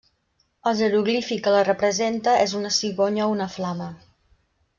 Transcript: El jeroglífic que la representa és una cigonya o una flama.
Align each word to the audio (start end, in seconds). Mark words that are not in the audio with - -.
El 0.69 0.77
jeroglífic 0.79 1.43
que 1.47 1.53
la 1.55 1.61
representa 1.67 2.33
és 2.47 2.57
una 2.61 2.73
cigonya 2.79 3.25
o 3.29 3.37
una 3.37 3.49
flama. 3.59 3.93